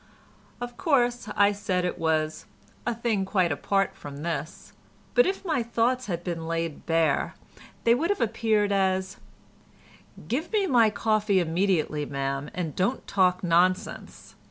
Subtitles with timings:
[0.59, 2.47] Of course I said it was
[2.87, 4.73] "a thing quite apart from this,"
[5.13, 7.35] but if my thoughts had been laid bare,
[7.83, 9.17] they would have appeared as
[10.27, 14.33] "Give me my coffee immediately, ma'am, and don't talk nonsense."